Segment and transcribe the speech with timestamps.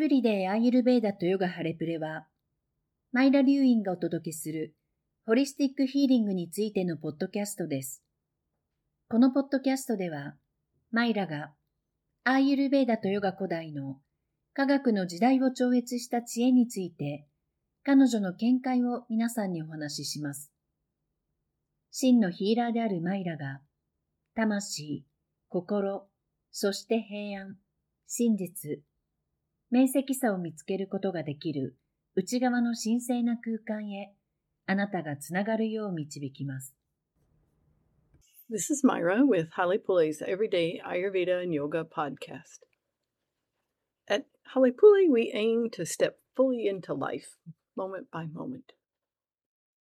[0.00, 2.26] ブリデーアーユルベーダとヨガハレプレは、
[3.12, 4.74] マイラ・リューインがお届けする
[5.26, 8.02] ホリスティックヒーリングについてのポッドキャストです。
[9.10, 10.36] このポッドキャストでは、
[10.90, 11.52] マイラが
[12.24, 14.00] アーユルベーダとヨガ古代の
[14.54, 17.26] 科学の時代を超越した知恵について、
[17.82, 20.50] 彼女の見解を皆さんにお話しします。
[21.90, 23.60] 真のヒーラーであるマイラが、
[24.34, 25.04] 魂、
[25.50, 26.08] 心、
[26.52, 27.58] そして平安、
[28.06, 28.80] 真実、
[29.71, 31.77] 明晰さを見つけることができる
[32.15, 34.15] 内側の神聖な空間へ
[34.67, 36.75] あなたがつながるよう導きます。
[38.49, 42.63] This is Myra with Halepule's Everyday Ayurveda and Yoga podcast.
[44.07, 47.37] At Halepule, we aim to step fully into life,
[47.75, 48.73] moment by moment.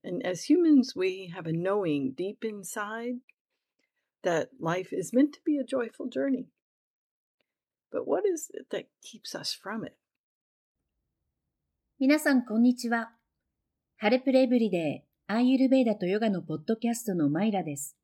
[0.03, 3.21] And as humans, we have a knowing deep inside
[4.23, 6.49] that life is meant to be a joyful journey.
[7.92, 9.96] But what is it that keeps us from it?
[12.00, 13.12] 皆さん、こんにちは。
[13.98, 17.98] ハレプレエブリデー、アーユルベーダとヨガのポッドキャストのマイラです。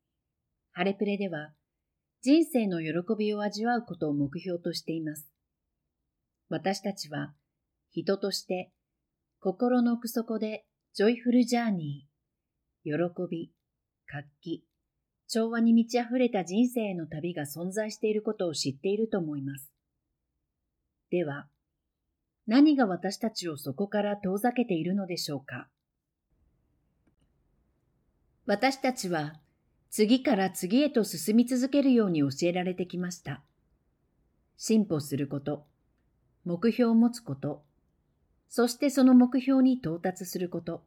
[0.71, 1.53] ハレプレでは、
[2.23, 5.29] 人生の喜びを味わうことを目標としています。
[6.49, 7.35] 私たちは、
[7.91, 8.71] 人として、
[9.39, 13.51] 心の奥底でジョイフルジャーニー、喜び、
[14.07, 14.65] 活気、
[15.27, 19.74] 調和に満ち溢れた人生への旅が存在していることを知っていると思います。
[21.11, 21.47] では、
[22.47, 25.67] 何が私たちをそこから遠ざけているのでしょうか？
[28.45, 29.33] 私たちは
[29.89, 33.41] 次から次へと進み続けるように教えられてきました。
[34.57, 35.65] 進歩すること、
[36.43, 37.63] 目標を持つこと、
[38.49, 40.83] そしてその目標に到達すること。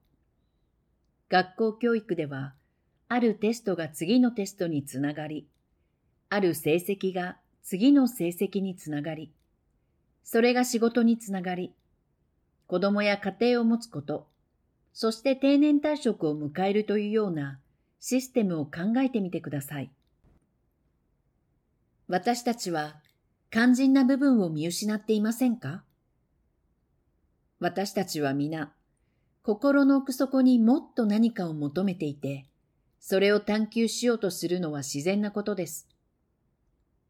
[1.28, 2.54] 学校教育では、
[3.08, 5.48] あるテストが次のテストにつながり、
[6.28, 9.32] ある成績が次の成績につながり、
[10.30, 11.72] それが仕事につながり、
[12.66, 14.28] 子供や家庭を持つこと、
[14.92, 17.58] そして定年退職を迎えるというような
[17.98, 19.90] システムを考えてみてください。
[22.08, 22.96] 私たちは
[23.50, 25.82] 肝心な部分を見失っていませんか？
[27.58, 28.74] 私たちは皆、
[29.42, 32.44] 心の奥底にもっと何かを求めていて、
[33.00, 35.88] それを探求しようとするのは自然なことです。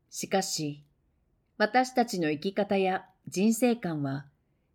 [0.09, 0.84] しかし、
[1.56, 4.25] 私たちの生き方や人生観は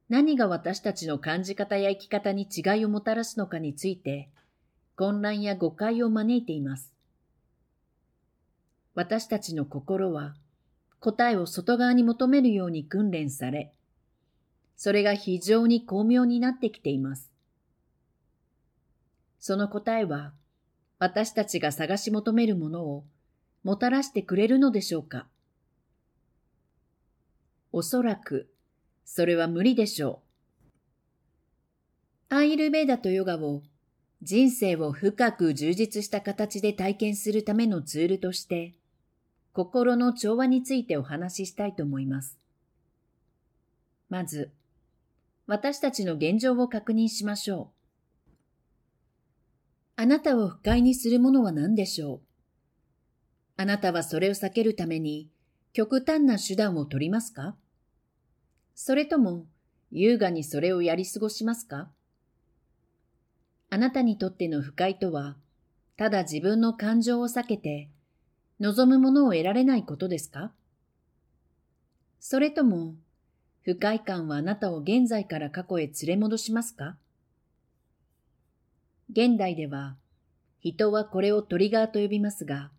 [0.09, 4.29] 何が私たちの感じ方や生き方に違いをもたらすのかについて
[4.95, 6.93] 混乱や誤解を招いています。
[8.93, 10.35] 私たちの心は
[10.99, 13.73] 答えを外側に求めるように訓練され、
[14.77, 17.31] それが非常に巧妙になってきています。
[19.39, 20.31] その答えは
[20.99, 23.03] 私たちが探し求めるものを
[23.63, 25.25] もたらしてくれるのでしょうか？
[27.75, 28.47] おそらく、
[29.03, 30.21] それは無理でしょ
[32.29, 32.35] う。
[32.35, 33.63] アイルベーダとヨガを
[34.21, 38.75] 人生を深く充実した形で体験するためのツールとして、
[39.53, 42.37] 心の調和についてお話ししたいと思います。
[44.07, 44.51] まず、
[45.47, 47.71] 私たちの現状を確認しましょ
[48.27, 48.31] う。
[49.95, 52.21] あなたを不快にするものは何でしょう？
[53.57, 55.31] あなたはそれを避けるために
[55.73, 57.55] 極端な手段を取りますか？
[58.75, 59.45] それとも
[59.91, 61.89] 優雅にそれをやり過ごしますか？
[63.69, 65.37] あなたにとっての不快とは、
[65.95, 67.89] ただ自分の感情を避けて、
[68.59, 70.51] 望むものを得られないことですか？
[72.19, 72.95] それとも、
[73.63, 76.97] 不快感はあなたを現在から過去へ連れ戻しますか？
[79.11, 79.95] 現代では、
[80.61, 82.71] 人はこれをトリガーと呼びますが、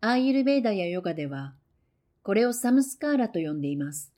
[0.00, 1.54] アーユルベーダやヨガでは、
[2.22, 4.12] これをサムスカーラと呼んでいます。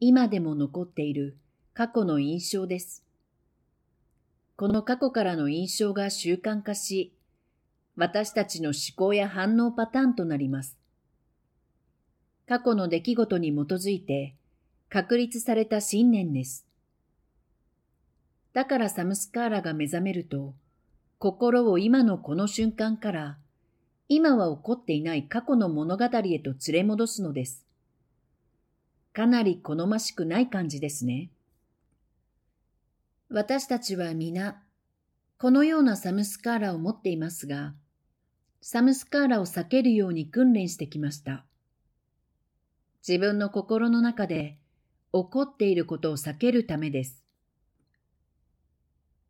[0.00, 1.36] 今でも残っている
[1.72, 3.04] 過去の印象です。
[4.56, 7.12] この過去からの印象が習慣化し、
[7.96, 10.76] 私たちの思考や反応パターンとなります。
[12.46, 14.34] 過去の出来事に基づいて
[14.90, 16.66] 確立された信念です。
[18.52, 20.54] だからサムスカーラが目覚めると、
[21.18, 23.38] 心を今のこの瞬間から、
[24.08, 27.64] 今は起こっていない過去の物語へと連れ戻すのです。
[29.14, 31.30] かなり好ましくない感じですね。
[33.30, 34.60] 私たちは皆、
[35.38, 37.74] このようなサムスカーラを持っていますが、
[38.60, 41.44] サムスカーラを避けるように訓練してきました。
[43.06, 44.58] 自分の心の中で
[45.12, 47.22] 起こっていることを避けるためです。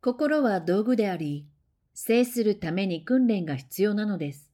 [0.00, 1.46] 心は道具であり、
[1.92, 4.50] 制するために訓練が必要なのです。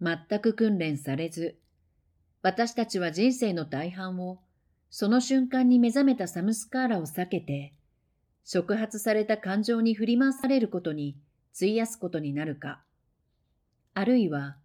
[0.00, 1.60] 全く訓練されず、
[2.46, 4.38] 私たちは人生の大半を
[4.88, 7.74] その瞬間に目覚めたサムスカーラを避けて、
[8.44, 11.16] 触発された感情に振り回されることに
[11.56, 12.84] 費やすことになるか、
[13.94, 14.58] あるいは、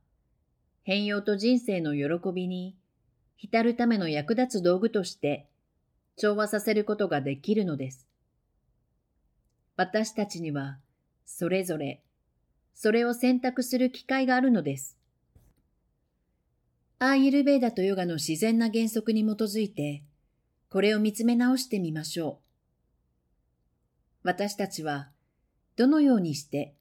[0.83, 2.75] 変容と人生の喜びに
[3.35, 5.47] 浸るための役立つ道具として
[6.17, 8.07] 調和させることができるのです。
[9.75, 10.77] 私たちには、
[11.25, 12.03] それぞれ、
[12.75, 15.00] それを選択する機会があるのです。
[17.03, 20.03] アーユルベーダとヨガの自然な原則に基づいて、
[20.69, 22.41] これを見つめ直してみましょ
[24.23, 24.27] う。
[24.27, 25.09] 私たちは、
[25.77, 26.75] どのようにして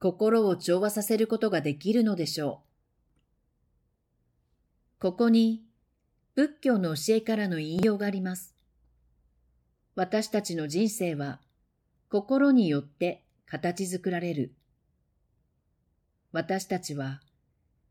[0.00, 2.60] 心を調和させることができるのでしょ
[4.98, 5.00] う。
[5.00, 5.62] ここに
[6.34, 8.54] 仏教の教えからの引用があります。
[9.94, 11.40] 私たちの人生は
[12.10, 14.52] 心によって形作られる。
[16.32, 17.22] 私たちは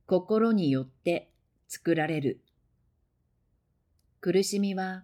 [0.05, 1.31] 心によって
[1.67, 2.41] 作られる。
[4.21, 5.03] 苦しみは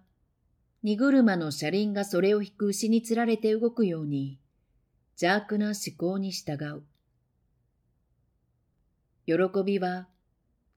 [0.82, 4.38] 荷車の車輪がそれを引く牛につられて動くように
[5.20, 6.82] 邪悪な思考に従う。
[9.26, 9.34] 喜
[9.64, 10.08] びは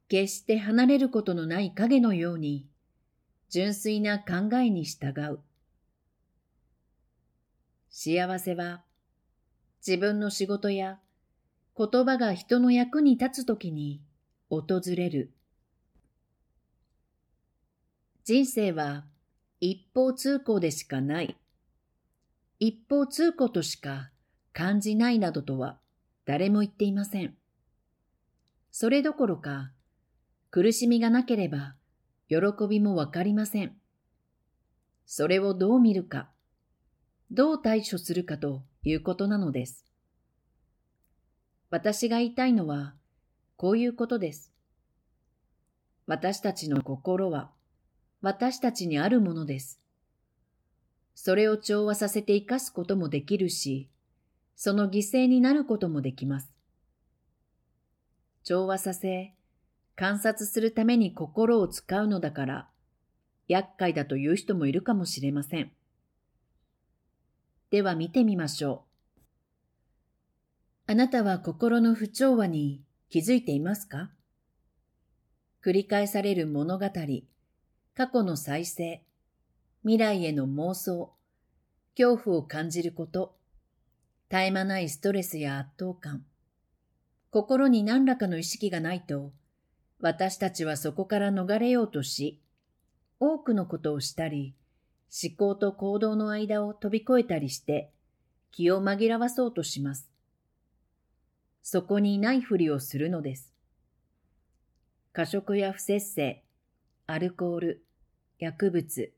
[0.08, 2.66] 決して離れることのない影のように
[3.50, 5.40] 純粋な考えに従う。
[7.90, 8.84] 幸せは
[9.86, 11.00] 自分の仕事や
[11.78, 14.02] 言葉が人の役に立つときに
[14.50, 15.32] 訪れる。
[18.28, 19.06] 人生は
[19.62, 21.38] 一方通行でしかない。
[22.60, 24.10] 一方通行としか
[24.52, 25.80] 感じないなどとは
[26.26, 27.38] 誰も言っていません。
[28.70, 29.72] それどころか、
[30.52, 31.76] 苦しみがなければ、
[32.28, 32.38] 喜
[32.70, 33.78] びもわかりません。
[35.06, 36.30] それをどう見るか、
[37.32, 39.86] どう対処するかということなのです。
[41.70, 42.94] 私が言いたいのは、
[43.56, 44.52] こういうことです。
[46.08, 47.52] 私たちの心は、
[48.22, 49.80] 私たちにあるものです。
[51.16, 53.90] それを調和させて生かすこともできるし、
[54.56, 56.52] その犠牲になることもできます。
[58.44, 59.34] 調和させ、
[59.96, 62.68] 観察するために心を使うのだから、
[63.48, 65.72] 厄介だという人もいるかもしれません。
[67.70, 68.84] では見てみましょ
[69.18, 70.92] う。
[70.92, 74.10] あなたは心の不調和に気づいていますか？
[75.64, 76.86] 繰り返される物語、
[77.98, 79.02] 過去の再生、
[79.82, 81.16] 未来への妄想、
[81.98, 83.36] 恐怖を感じること、
[84.30, 86.24] 絶え間ないストレスや圧倒感、
[87.32, 89.32] 心に何らかの意識がないと、
[90.00, 92.40] 私たちはそこから逃れようとし、
[93.20, 94.54] 多くのことをしたり、
[95.10, 97.90] 思考と行動の間を飛び越えたりして、
[98.52, 100.08] 気を紛らわそうとします。
[101.64, 103.52] そこにないふりをするのです。
[105.14, 106.44] 過食や不節制、
[107.08, 107.87] アルコール、
[108.40, 109.12] 薬物、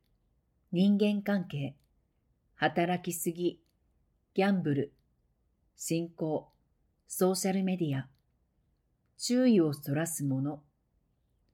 [0.72, 1.76] 人間関係、
[2.56, 3.60] 働きすぎ、
[4.34, 4.94] ギャンブル、
[5.76, 6.48] 信仰、
[7.10, 8.08] ソーシャルメディア、
[9.18, 10.62] 注意をそらすもの、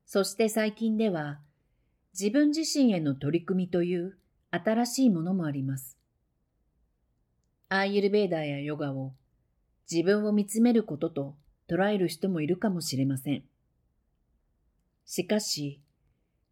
[0.06, 1.40] そして最近では
[2.14, 4.16] 自分自身への取り組みという
[4.52, 5.98] 新しいものもあります。
[7.70, 9.14] アーユルベーダーやヨガを
[9.92, 11.36] 自分を見つめることと
[11.68, 13.44] 捉える人もいるかもしれません。
[15.06, 15.82] しかし、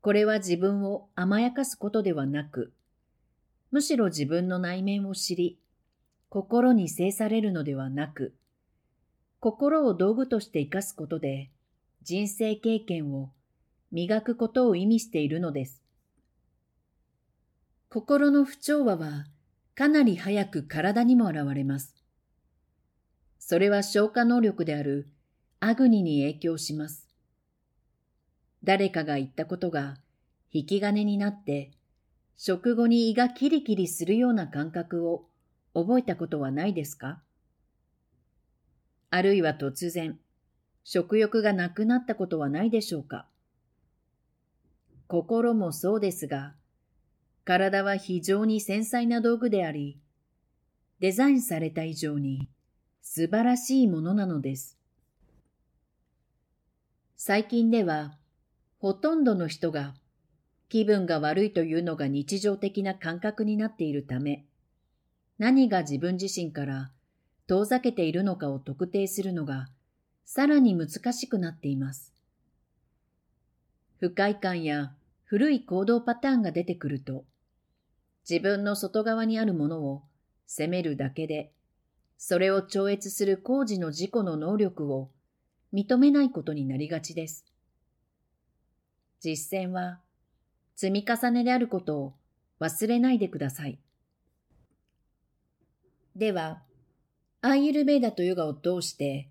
[0.03, 2.73] これは自分を甘やかすことではなく、
[3.71, 5.57] むしろ自分の内面を知り、
[6.27, 8.35] 心に制されるのではなく、
[9.39, 11.51] 心を道具として生かすことで
[12.01, 13.29] 人生経験を
[13.93, 15.81] 磨くことを意味しているのです。
[17.87, 19.27] 心の不調和は
[19.73, 21.95] かなり早く体にも現れます。
[23.39, 25.07] それは消化能力である
[25.61, 27.02] アグニに影響します。
[28.63, 29.97] 誰かが言ったことが
[30.51, 31.71] 引き金になって
[32.37, 35.25] 食後に胃がキリキリするような感覚を
[35.73, 37.21] 覚えたことはないですか？
[39.09, 40.19] あるいは突然、
[40.83, 43.27] 食欲がなくなったことはないでしょうか？
[45.07, 46.53] 心もそうですが、
[47.45, 49.99] 体は非常に繊細な道具であり、
[50.99, 52.49] デザインされた以上に
[53.01, 54.77] 素晴らしいものなのです。
[57.17, 58.17] 最近では、
[58.83, 59.93] ほとんどの人が
[60.67, 64.43] 気分が悪いというのが日常的な感覚になっているため、
[65.37, 66.91] 何が自分自身から
[67.47, 69.69] 遠ざけているのかを特定するのが
[70.25, 72.11] さらに難しくなっています。
[74.01, 74.91] 不快感や
[75.23, 77.23] 古い行動パターンが出てくると、
[78.29, 80.01] 自分の外側にあるものを
[80.45, 81.53] 責めるだけで、
[82.17, 85.09] それを超越する工事の自己の能力を
[85.73, 87.45] 認めないことになりがちです。
[89.23, 90.01] 実践は、
[90.75, 92.13] 積み重ねであることを
[92.59, 93.79] 忘れないでください。
[96.13, 96.61] では、
[97.39, 99.29] アーユルベーダとヨガを通して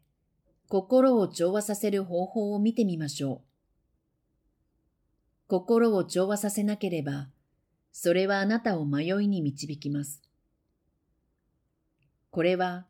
[0.68, 3.40] 心を調和させる方法を見てみましょう。
[5.48, 7.28] 心を調和させなければ、
[7.92, 10.22] それはあなたを迷いに導きます。
[12.30, 12.86] これは、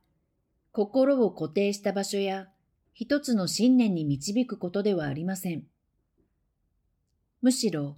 [0.71, 2.49] 心を固定した場所や
[2.94, 5.72] 一つの信念に導くことではありません。
[7.42, 7.96] むしろ、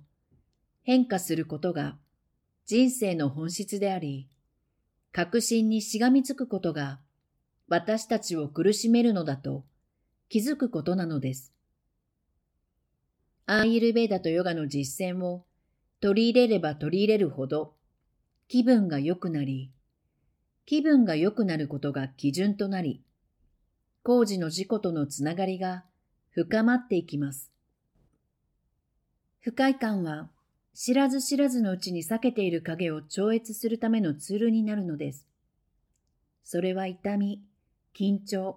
[0.84, 1.98] 変化することが
[2.64, 4.26] 人生の本質であり、
[5.12, 6.98] 確信にしがみつくことが
[7.68, 9.64] 私たちを苦しめるのだと
[10.30, 11.52] 気づくことなのです。
[13.44, 15.44] アーイルベーダとヨガの実践を
[16.00, 17.74] 取り入れれば取り入れるほど
[18.48, 19.70] 気分が良くなり、
[20.64, 23.02] 気分が良くなることが基準となり、
[24.02, 25.84] 工事の事故とのつながりが
[26.30, 27.53] 深まっていきます。
[29.44, 30.30] 不快感は
[30.72, 35.26] 知らず知らずのうちに避けている影を超越するためのツールになるのです。
[36.44, 37.42] それは痛み、
[37.94, 38.56] 緊張、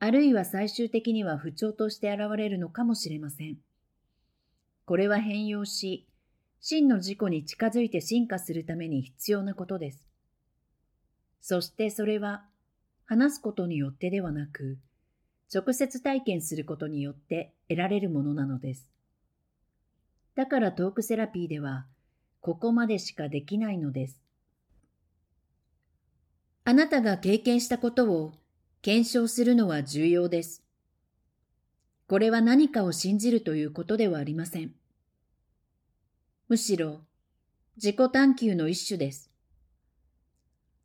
[0.00, 3.58] あるいは最終的には不調として現れるのかもしれません。
[4.86, 6.08] これは変容し、
[6.60, 10.04] 真の自己に近づいて進化するために必要なことです。
[11.40, 12.44] そしてそれは、
[13.04, 14.78] 話すことによってではなく、
[15.54, 18.97] 直接体験することによって得られるものなのです。
[20.38, 21.84] だからトークセラピーでは、
[22.40, 24.22] ここまでしかできないのです。
[26.62, 28.34] あなたが経験したことを
[28.80, 30.62] 検証するのは重要です。
[32.06, 34.70] これは何かを信じるということではありません。
[36.48, 37.00] むしろ、
[37.74, 39.32] 自己探求の一種です。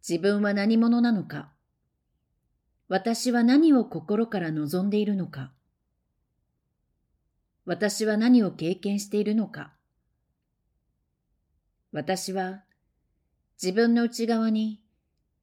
[0.02, 1.52] 自分は何者なのか
[2.88, 5.52] 私は何を心から望んでいるのか
[7.66, 9.74] 私は何を経験しているのか
[11.92, 12.64] 私は
[13.62, 14.82] 自分の内側に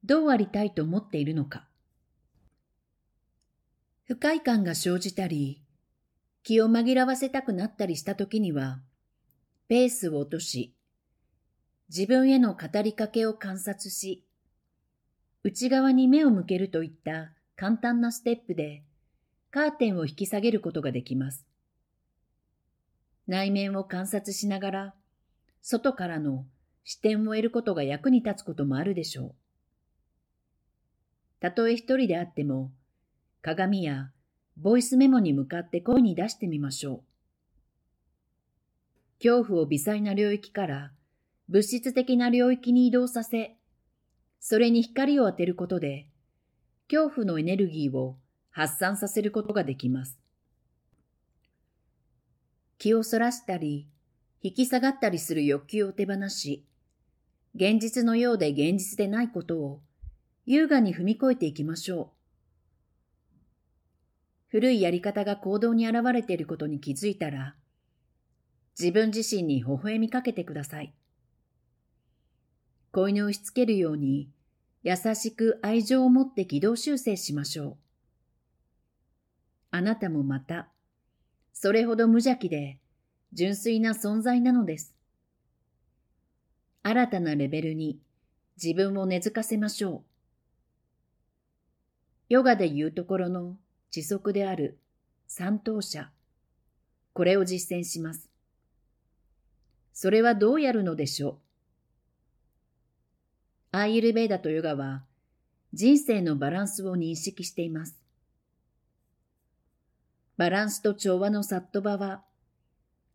[0.03, 1.67] どうありたいと思っているのか
[4.11, 5.61] 不快感が生じたり、
[6.43, 8.81] 気を紛らわせたくなったりした時には、
[9.69, 10.75] ペースを落とし、
[11.87, 14.25] 自分への語りかけを観察し、
[15.45, 18.83] 内側に目を向けるといった簡単なステップで、
[19.49, 21.45] カーテンを引き下げることができます。
[23.31, 24.93] 内面を観察しながら、
[25.61, 26.45] 外からの
[26.83, 29.35] 視点を得ることが役に立つこともあるでしょう。
[31.39, 32.73] たとえ一人であっても、
[33.41, 34.11] 鏡や
[34.57, 37.01] ボイスメモに向かって声に出してみましょう。
[39.23, 40.91] 恐怖を微細な領域から
[41.47, 43.55] 物質的な領域に移動させ、
[44.41, 46.09] それに光を当てることで、
[46.89, 48.17] 恐怖のエネルギーを
[48.49, 50.20] 発散させることができます。
[52.81, 53.85] 気をそらしたり、
[54.41, 56.65] 引き下がったりする欲求を手放し、
[57.53, 59.81] 現実のようで現実でないことを
[60.47, 63.37] 優雅に踏み越えていきましょう。
[64.47, 67.53] 古いやり方が行動に現れていることに気づいたら、
[68.79, 70.91] 自分自身に微笑みかけてください。
[72.91, 74.31] 子犬をしつけるように、
[74.81, 77.77] 優しく愛情を持って軌道修正しましょう。
[79.69, 80.71] あなたもまた、
[81.53, 82.79] それほど無邪気で
[83.33, 84.95] 純粋な存在なのです。
[86.83, 87.99] 新たなレベルに
[88.61, 90.01] 自分を根付かせましょう。
[92.29, 93.57] ヨガで言うところの
[93.91, 94.79] 持続である
[95.27, 96.09] 三等者。
[97.13, 98.29] これを実践します。
[99.93, 101.39] それはどうやるのでしょ
[103.73, 103.77] う？
[103.77, 105.03] アーユルベーダとヨガは
[105.73, 108.00] 人生のバランスを認識しています。
[110.41, 112.23] バランスと調和のサットバは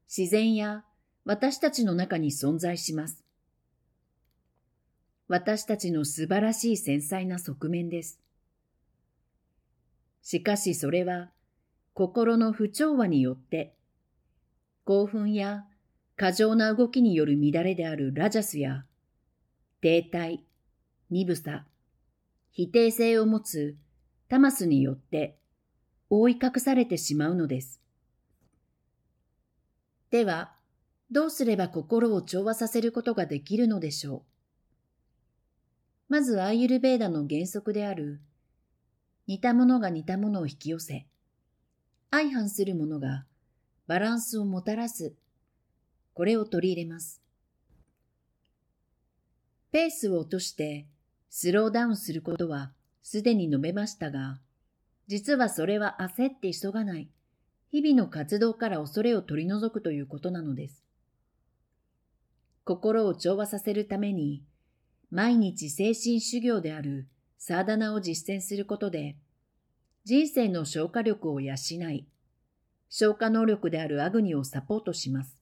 [0.06, 0.84] 自然や
[1.24, 3.24] 私たちの中に存在します。
[5.26, 8.20] 私たちの素晴らしい繊細な側面です。
[10.22, 11.32] しかしそれは
[11.94, 13.74] 心の不調和によって
[14.84, 15.64] 興奮や
[16.14, 18.84] 過剰な動きによる乱れであるラジャスや
[19.80, 20.42] 停滞、
[21.10, 21.64] 鈍さ、
[22.52, 23.74] 否定性を持つ
[24.28, 25.40] タマスによって
[26.08, 27.80] 覆い隠されてしまうのです。
[30.10, 30.52] では、
[31.10, 34.22] どうすれば心を調和させることができるのでしょう？
[36.08, 38.20] まずアーユルベーダの原則である
[39.26, 41.06] 似たものが似たものを引き寄せ、
[42.10, 43.24] 相反するものが
[43.86, 45.14] バランスをもたらす。
[46.14, 47.20] これを取り入れます。
[49.72, 50.86] ペースを落として
[51.28, 52.72] スローダウンすることは
[53.02, 54.38] すでに述べましたが、
[55.06, 57.08] 実はそれは焦って急がない、
[57.70, 60.84] 日々の活動から恐れを取り除くということなのです。
[62.64, 64.42] 心を調和させるために、
[65.10, 67.06] 毎日精神修行である
[67.38, 69.16] サーダナを実践することで、
[70.04, 72.08] 人生の消化力を養い、
[72.88, 75.36] 消化能力であるアグニをサポートします。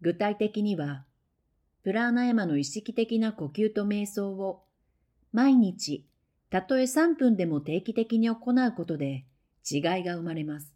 [0.00, 1.04] 具体的には、
[1.82, 4.64] プラーナヤマの意識的な呼吸と瞑想を
[5.32, 6.06] 毎日、
[6.54, 9.24] たとえ3分でも定期的に行うことで
[9.68, 10.72] 違いが生まれます。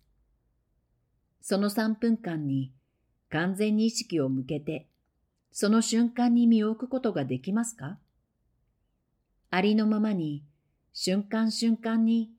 [1.40, 2.72] その3分間に
[3.30, 4.88] 完全に意識を向けて、
[5.52, 7.96] その瞬間に身を置くことができますか？
[9.50, 10.42] ありのままに、
[10.92, 12.32] 瞬間瞬間に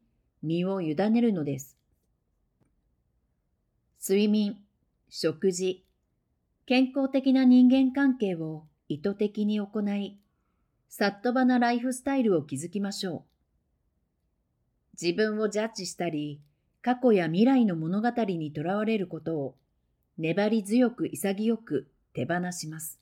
[0.43, 1.77] 身を委ねるのです。
[4.05, 4.58] 睡眠、
[5.08, 5.86] 食事、
[6.65, 10.19] 健康的な人間関係を意図的に行い、
[10.89, 13.28] サットバなライフスタイルを築きましょう。
[15.01, 16.41] 自分をジャッジしたり、
[16.82, 19.56] 過去や未来の物語にとらわれることを
[20.18, 23.00] 粘り強く潔く手放します。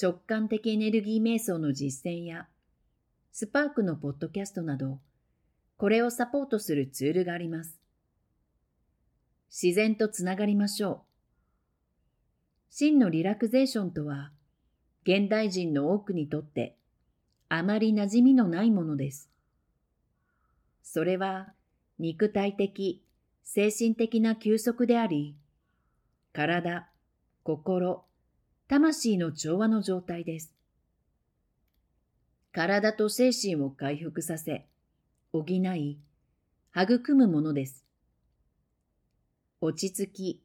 [0.00, 2.48] 直感的エネルギー瞑想の実践や、
[3.32, 4.98] スパークのポッドキャストなど、
[5.78, 7.78] これをサポートするツールがあります。
[9.50, 11.00] 自然とつながりましょう。
[12.70, 14.32] 真のリラクゼーションとは、
[15.04, 16.76] 現代人の多くにとって
[17.48, 19.30] あまり馴染みのないものです。
[20.88, 21.48] それは
[21.98, 23.02] 肉体的、
[23.42, 25.36] 精神的な休息であり、
[26.32, 26.88] 体、
[27.42, 28.04] 心、
[28.68, 30.54] 魂の調和の状態です。
[32.52, 34.64] 体と精神を回復させ、
[35.32, 35.98] 補い、
[36.74, 37.84] 育むものです。
[39.60, 40.42] 落ち着き、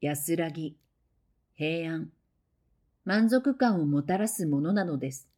[0.00, 0.76] 安らぎ、
[1.54, 2.10] 平安、
[3.04, 5.28] 満足感をもたらすものなのです。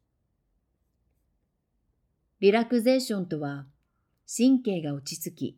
[2.39, 3.67] リラクゼーションとは、
[4.33, 5.57] 神経が落ち着き、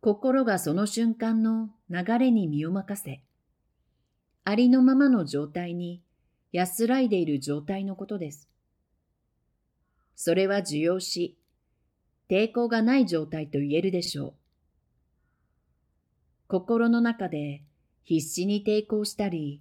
[0.00, 3.20] 心がその瞬間の流れに身を任せ、
[4.44, 6.00] ありのままの状態に
[6.52, 8.48] 安らいでいる状態のことです。
[10.14, 11.36] それは受容し、
[12.28, 14.34] 抵抗がない状態と言えるでしょう。
[16.46, 17.64] 心の中で
[18.04, 19.60] 必死に抵抗したり、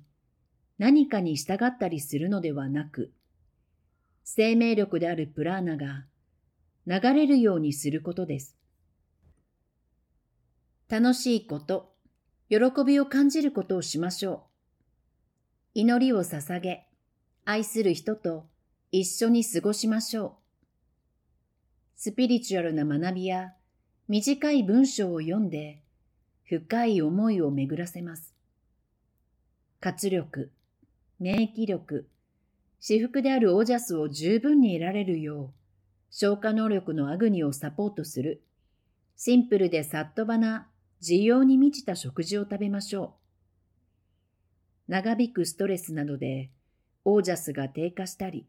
[0.78, 3.12] 何かに従ったりするのではなく、
[4.24, 6.06] 生命力であるプラーナが
[6.90, 8.58] 流れるようにすることです。
[10.90, 11.94] 楽しいこと、
[12.50, 14.48] 喜びを感じることをしましょ
[15.76, 15.82] う。
[15.82, 16.88] 祈りを捧げ、
[17.46, 18.48] 愛する人と
[18.92, 20.32] 一緒に過ごしましょう。
[21.96, 23.54] スピリチュアルな学びや
[24.08, 25.84] 短い文章を読んで
[26.46, 28.34] 深い思いを巡らせます。
[29.80, 30.52] 活力、
[31.20, 32.10] 免疫力、
[32.80, 35.59] 私服であるオージャスを十分に得られるよう、
[36.12, 38.42] 消化能力のアグニをサポートする、
[39.16, 40.68] シンプルでさっとばな、
[41.02, 43.16] 需要に満ちた食事を食べましょ
[44.88, 44.92] う。
[44.92, 46.50] 長引くストレスなどで、
[47.06, 48.48] オージャスが低下したり、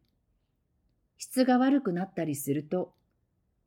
[1.18, 2.94] 質が悪くなったりすると、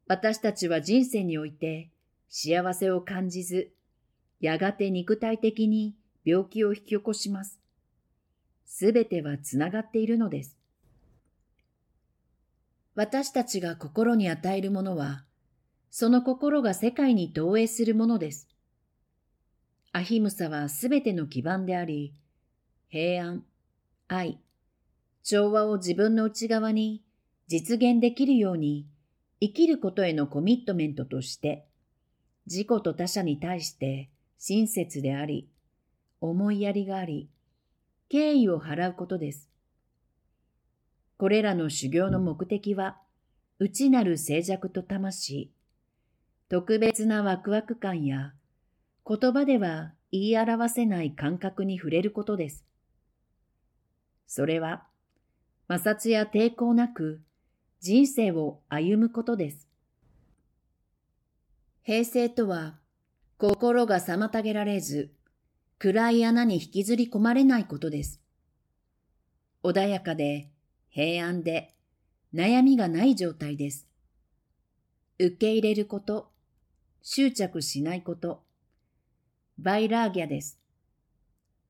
[0.07, 1.91] 私たちは人生において
[2.29, 3.71] 幸せを感じず、
[4.39, 7.59] やがて肉体的に病気を引き起こします。
[8.65, 10.57] すべてはつながっているのです。
[12.95, 15.25] 私たちが心に与えるものは、
[15.89, 18.47] その心が世界に投影するものです。
[19.91, 22.13] アヒムサはすべての基盤であり、
[22.89, 23.43] 平安、
[24.07, 24.39] 愛、
[25.23, 27.03] 調和を自分の内側に
[27.47, 28.87] 実現できるように
[29.39, 31.65] 生きることへのコミットメントとして、
[32.45, 35.47] 自己と他者に対して親切であり、
[36.21, 37.29] 思いやりがあり、
[38.09, 39.52] 敬意を払うことです。
[41.23, 42.97] これらの修行の目的は、
[43.57, 45.53] 内なる静寂と魂、
[46.49, 48.33] 特別なワクワク感や、
[49.07, 52.65] 言葉では言い表せない感覚に触れることです。
[54.27, 54.83] それは、
[55.69, 57.21] 摩擦や抵抗なく
[57.79, 59.69] 人生を歩むことです。
[61.83, 62.75] 平静とは、
[63.37, 65.09] 心が妨げられず、
[65.79, 68.19] 暗い穴に引きずり込まれないことです。
[69.63, 70.49] 穏やかで
[70.93, 71.73] 平安で
[72.35, 73.87] 悩みがない状態です。
[75.17, 76.29] 受け入れること、
[77.01, 78.43] 執着しないこと、
[79.57, 80.59] バイラーギャです。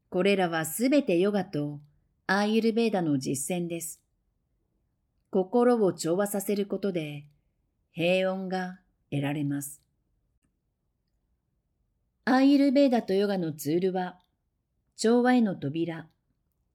[0.10, 1.80] これらはすべてヨガと
[2.28, 4.02] アーユルベーダの実践です。
[5.32, 7.24] 心を調和させることで
[7.94, 9.82] 平穏が得られます。
[12.26, 14.20] アーユルベーダとヨガのツールは、
[14.98, 16.08] 調和への扉、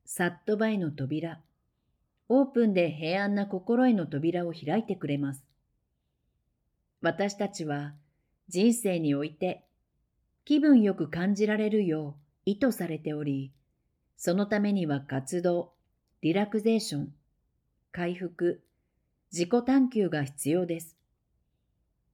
[0.07, 1.43] サットバへの扉、
[2.29, 5.43] オープンで平安な心への扉を開いてくれます。
[7.01, 7.95] 私たちは
[8.49, 9.65] 人生において
[10.45, 13.53] 気分よく感じられるよう意図されており、
[14.17, 15.73] そのためには活動、
[16.23, 17.15] リラクゼーション、
[17.93, 18.63] 回復、
[19.31, 20.97] 自己探求が必要です。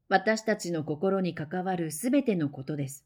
[0.08, 3.04] 私たちの心に関わるすべてのことです。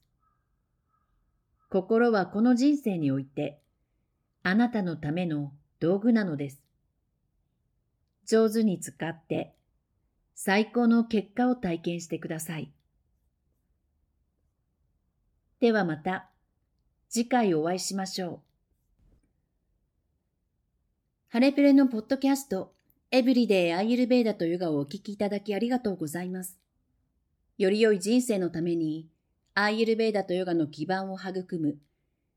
[1.71, 3.61] 心はこの人生において、
[4.43, 6.63] あなたのための道具なのです。
[8.29, 9.55] 上手に使って、
[10.35, 12.71] 最高の結果を体験してください。
[15.61, 16.29] ではまた
[17.09, 18.41] 次回お会いしましょう。
[21.31, 22.75] ハレプレのポッドキャスト
[23.11, 26.59] エブリデイアイルベーダとヨガをお聞きいただきありがとうございます。
[27.57, 29.09] より良い人生のために
[29.55, 31.79] アイルベーダとヨガの基盤を育む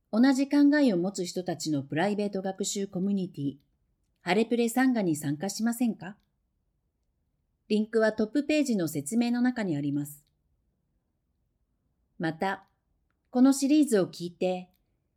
[0.09, 3.70] 同じ考えを持つ人たちのプライベート学習コミュニティ
[4.23, 6.15] ハレプレサンガに参加しませんか？
[7.69, 10.23] リンクはトップページの説明の中にあります。
[12.19, 12.65] また、
[13.31, 14.69] このシリーズを聞いて、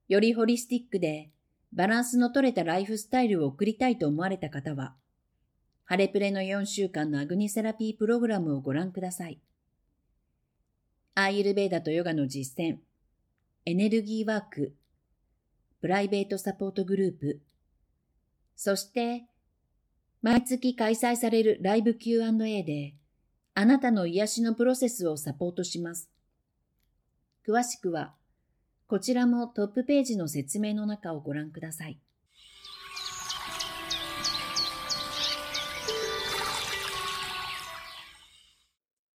[0.08, 1.30] よりホリスティックで
[1.74, 4.94] バランスの取れたライフスタイルを送りたいと思われた方は、
[5.84, 9.38] ハレプレの4週間のアグニセラピープログラムをご覧ください。
[11.14, 12.78] アーユルベーダとヨガの実践、
[13.66, 14.74] エネルギーワーク、
[15.82, 17.42] プライベートサポートグループ、
[18.56, 19.26] そして
[20.22, 22.94] 毎月開催されるライブ Q&A で
[23.56, 26.10] あなたの癒しのプロセスをサポートします。
[27.46, 28.14] 詳しくは、
[28.88, 32.00] こちらもトップページの説明の中をご覧ください。